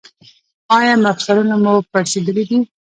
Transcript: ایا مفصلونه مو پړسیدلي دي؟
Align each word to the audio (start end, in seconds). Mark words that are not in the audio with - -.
ایا 0.77 0.93
مفصلونه 1.05 1.55
مو 1.63 1.73
پړسیدلي 1.91 2.43
دي؟ 2.49 2.57